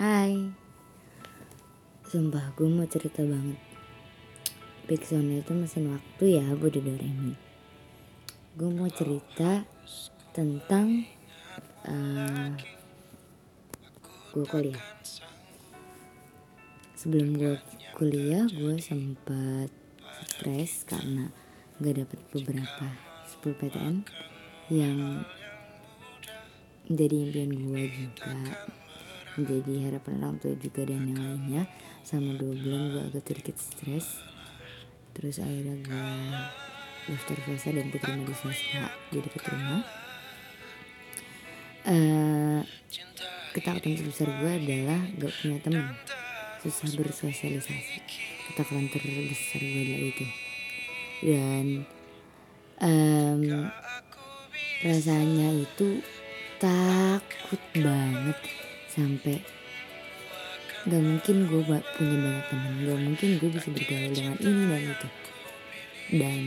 Hai. 0.00 0.48
Sumpah 2.08 2.56
gue 2.56 2.64
mau 2.72 2.88
cerita 2.88 3.20
banget. 3.20 3.60
Backsoundnya 4.88 5.44
itu 5.44 5.52
mesin 5.52 5.92
waktu 5.92 6.40
ya 6.40 6.56
Budi 6.56 6.80
Doremi. 6.80 7.36
Gue 8.56 8.72
mau 8.72 8.88
cerita 8.88 9.60
tentang 10.32 11.04
uh, 11.84 12.48
Gue 14.32 14.44
kuliah. 14.48 14.80
Sebelum 16.96 17.36
gue 17.36 17.60
kuliah 17.92 18.48
gue 18.48 18.80
sempat 18.80 19.68
stres 20.32 20.88
karena 20.88 21.28
gak 21.76 22.00
dapet 22.00 22.20
beberapa 22.32 22.88
10 23.36 23.52
PTN 23.52 23.96
yang 24.72 25.28
menjadi 26.88 27.16
impian 27.20 27.52
gue 27.52 27.82
juga 27.92 28.79
menjadi 29.38 29.72
harapan 29.86 30.22
orang 30.24 30.36
tua 30.42 30.54
juga 30.58 30.82
dan 30.86 31.06
yang 31.06 31.20
lainnya. 31.20 31.62
Sama 32.02 32.34
dua 32.34 32.54
bulan 32.56 32.82
gue 32.90 33.02
agak 33.12 33.22
sedikit 33.28 33.56
stres. 33.60 34.06
Terus 35.14 35.36
akhirnya 35.38 35.76
gue 35.84 36.06
daftar 37.10 37.36
swasta 37.44 37.70
dan 37.74 37.86
keterima 37.90 38.22
di 38.26 38.34
swasta. 38.34 38.82
Jadi 39.10 39.28
keterima. 39.30 39.76
Uh, 41.80 42.60
ketakutan 43.56 43.96
terbesar 43.96 44.28
gue 44.28 44.52
adalah 44.52 45.00
gak 45.18 45.32
punya 45.40 45.58
teman. 45.62 45.86
Susah 46.60 46.90
bersosialisasi. 46.96 47.98
Ketakutan 48.50 48.86
terbesar 48.90 49.60
gue 49.60 49.82
adalah 49.84 50.08
itu. 50.10 50.26
Dan 51.20 51.66
um, 52.80 53.68
rasanya 54.80 55.48
itu 55.52 56.00
takut 56.56 57.60
banget 57.76 58.40
sampai 58.90 59.38
gak 60.88 61.02
mungkin 61.04 61.36
gue 61.46 61.62
punya 61.66 62.16
banyak 62.18 62.44
teman 62.50 62.72
gak 62.82 63.00
mungkin 63.00 63.28
gue 63.38 63.50
bisa 63.52 63.68
bergaul 63.70 64.12
dengan 64.12 64.36
ini 64.40 64.62
dan 64.66 64.82
itu. 64.82 65.08
Dan 66.10 66.42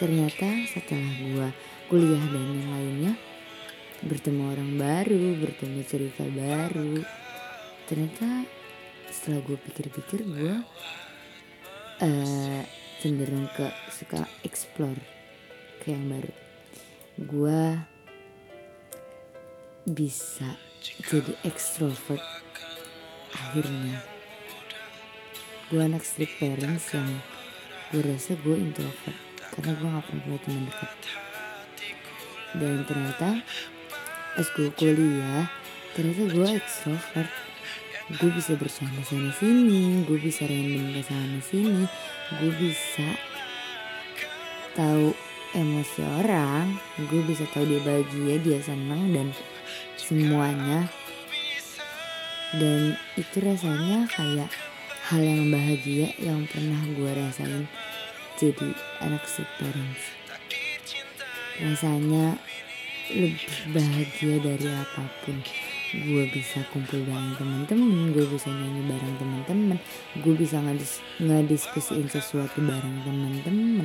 ternyata 0.00 0.48
setelah 0.66 1.12
gue 1.20 1.48
kuliah 1.92 2.24
dan 2.32 2.46
yang 2.56 2.70
lainnya 2.72 3.12
bertemu 4.00 4.42
orang 4.56 4.70
baru 4.80 5.36
bertemu 5.36 5.80
cerita 5.84 6.24
baru 6.24 7.04
ternyata 7.84 8.48
setelah 9.12 9.44
gue 9.44 9.58
pikir-pikir 9.60 10.24
gue 10.24 10.54
uh, 12.00 12.62
cenderung 13.02 13.44
ke 13.52 13.68
suka 13.92 14.24
explore 14.40 14.96
ke 15.84 15.92
yang 15.92 16.08
baru. 16.08 16.32
Gue 17.20 17.60
bisa 19.90 20.56
jadi 21.02 21.34
extrovert 21.42 22.22
akhirnya. 23.34 24.02
Gue 25.70 25.82
anak 25.82 26.02
strict 26.02 26.38
parents 26.38 26.94
yang 26.94 27.10
gue 27.90 28.02
rasa 28.02 28.38
gue 28.38 28.56
introvert 28.58 29.18
karena 29.54 29.72
gue 29.74 29.88
gak 29.90 30.04
pernah 30.06 30.22
punya 30.22 30.38
teman 30.46 30.64
dekat. 30.70 30.92
Dan 32.54 32.78
ternyata 32.86 33.28
pas 34.38 34.48
gue 34.54 34.70
kuliah 34.78 35.46
ternyata 35.94 36.22
gue 36.30 36.46
extrovert. 36.54 37.32
Gue 38.10 38.30
bisa 38.34 38.58
bercanda 38.58 39.06
sana 39.06 39.30
sini 39.38 40.02
gue 40.02 40.18
bisa 40.18 40.42
random 40.42 40.98
ke 40.98 41.02
sana 41.06 41.38
sini 41.46 41.86
gue 42.42 42.52
bisa 42.58 43.06
tahu 44.74 45.14
emosi 45.54 46.00
orang 46.22 46.74
gue 47.10 47.22
bisa 47.26 47.46
tahu 47.50 47.66
dia 47.70 47.78
bahagia 47.82 48.34
dia 48.42 48.58
senang 48.62 49.14
dan 49.14 49.30
semuanya. 50.00 50.88
Dan 52.56 52.96
itu 53.14 53.36
rasanya 53.38 54.08
kayak 54.10 54.50
hal 55.10 55.26
yang 55.26 55.50
bahagia 55.50 56.14
yang 56.22 56.46
pernah 56.46 56.78
gue 56.94 57.10
rasain 57.18 57.66
jadi 58.38 58.68
anak 59.02 59.26
parents 59.58 60.04
rasanya 61.58 62.38
lebih 63.10 63.50
bahagia 63.74 64.38
dari 64.38 64.68
apa 64.70 65.02
pun 65.26 65.36
gue 65.90 66.24
bisa 66.30 66.62
kumpul 66.70 67.02
dengan 67.02 67.34
teman-teman 67.34 68.14
gue 68.14 68.22
bisa 68.30 68.54
nyanyi 68.54 68.86
bareng 68.86 69.16
teman-teman 69.18 69.78
gue 70.22 70.34
bisa 70.38 70.62
ngadis 70.62 71.02
ngadiskusiin 71.18 72.06
sesuatu 72.06 72.62
bareng 72.62 73.02
teman-teman 73.02 73.79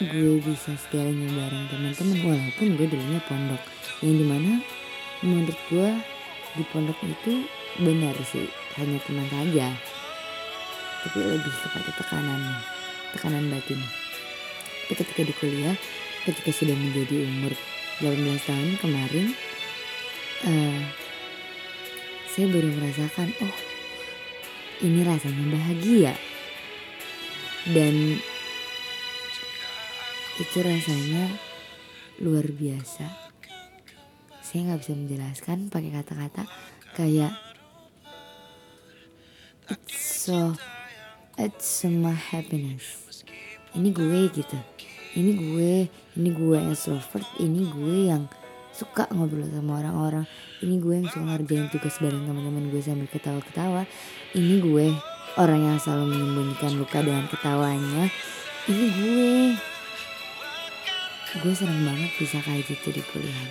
gue 0.00 0.40
bisa 0.40 0.72
segalanya 0.80 1.28
bareng 1.28 1.68
teman-teman 1.68 2.18
walaupun 2.24 2.72
gue 2.72 2.86
dulunya 2.88 3.20
pondok. 3.28 3.60
Yang 4.00 4.14
di 4.16 4.24
mana 4.24 4.52
menurut 5.20 5.58
gue 5.68 5.88
di 6.56 6.64
pondok 6.72 6.96
itu 7.04 7.44
benar 7.84 8.16
sih 8.24 8.48
hanya 8.80 8.96
teman 9.04 9.28
saja. 9.28 9.68
Tapi 11.04 11.18
lebih 11.20 11.52
kepada 11.52 11.90
tekanan 12.00 12.40
tekanan 13.12 13.44
batin. 13.52 13.80
Tapi 14.88 14.92
ketika 15.04 15.20
di 15.20 15.34
kuliah 15.36 15.76
ketika 16.24 16.48
sudah 16.48 16.76
menjadi 16.76 17.28
umur 17.28 17.52
18 18.00 18.48
tahun 18.48 18.70
kemarin 18.80 19.26
uh, 20.48 20.80
saya 22.32 22.46
baru 22.48 22.72
merasakan 22.72 23.28
oh 23.44 23.56
ini 24.80 25.04
rasanya 25.04 25.44
bahagia. 25.52 26.16
Dan 27.68 28.16
itu 30.40 30.56
rasanya 30.64 31.28
luar 32.24 32.48
biasa. 32.48 33.04
Saya 34.40 34.72
nggak 34.72 34.80
bisa 34.80 34.92
menjelaskan 34.96 35.68
pakai 35.68 35.92
kata-kata 35.92 36.42
kayak 36.96 37.36
it's 39.68 40.00
so 40.24 40.56
it's 41.36 41.84
my 41.84 42.16
happiness. 42.16 43.20
Ini 43.76 43.92
gue 43.92 44.32
gitu. 44.32 44.58
Ini 45.12 45.30
gue 45.36 45.72
ini 46.16 46.28
gue 46.32 46.54
yang 46.56 46.72
extrovert 46.72 47.28
ini 47.36 47.68
gue 47.68 47.96
yang 48.08 48.24
suka 48.72 49.12
ngobrol 49.12 49.44
sama 49.52 49.84
orang-orang. 49.84 50.24
Ini 50.64 50.74
gue 50.80 50.94
yang 51.04 51.08
suka 51.12 51.36
ngerjain 51.36 51.68
tugas 51.68 52.00
bareng 52.00 52.24
teman-teman 52.24 52.72
gue 52.72 52.80
sambil 52.80 53.12
ketawa-ketawa. 53.12 53.84
Ini 54.32 54.54
gue 54.64 54.96
orang 55.36 55.60
yang 55.68 55.76
selalu 55.76 56.16
menyembunyikan 56.16 56.80
luka 56.80 57.04
dengan 57.04 57.28
ketawanya. 57.28 58.08
Ini 58.66 58.86
gue 58.88 59.30
gue 61.38 61.54
seneng 61.54 61.86
banget 61.86 62.10
bisa 62.18 62.42
kayak 62.42 62.66
gitu 62.66 62.90
di 62.90 63.02
kuliah. 63.14 63.50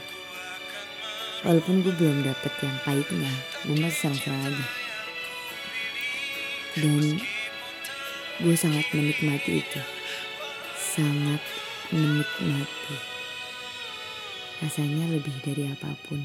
Walaupun 1.48 1.80
gue 1.80 1.96
belum 1.96 2.28
dapet 2.28 2.52
yang 2.60 2.76
pahitnya 2.84 3.32
gue 3.64 3.76
masih 3.80 4.12
seneng-seneng 4.12 4.44
aja. 4.52 4.68
Dan 6.76 7.04
gue 8.44 8.56
sangat 8.60 8.84
menikmati 8.92 9.64
itu. 9.64 9.80
Sangat 10.76 11.40
menikmati. 11.96 12.96
Rasanya 14.60 15.16
lebih 15.16 15.36
dari 15.48 15.72
apa 15.72 15.96
pun 16.04 16.20